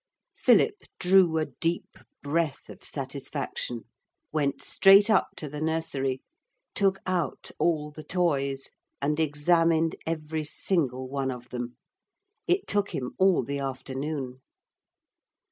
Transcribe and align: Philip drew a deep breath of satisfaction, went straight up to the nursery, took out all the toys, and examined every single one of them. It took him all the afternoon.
Philip 0.35 0.85
drew 0.97 1.37
a 1.37 1.45
deep 1.45 1.95
breath 2.23 2.69
of 2.71 2.83
satisfaction, 2.83 3.83
went 4.33 4.63
straight 4.63 5.11
up 5.11 5.27
to 5.37 5.47
the 5.47 5.61
nursery, 5.61 6.23
took 6.73 6.97
out 7.05 7.51
all 7.59 7.91
the 7.91 8.01
toys, 8.01 8.71
and 8.99 9.19
examined 9.19 9.95
every 10.07 10.43
single 10.43 11.07
one 11.07 11.29
of 11.29 11.49
them. 11.49 11.77
It 12.47 12.65
took 12.65 12.95
him 12.95 13.11
all 13.19 13.43
the 13.43 13.59
afternoon. 13.59 14.41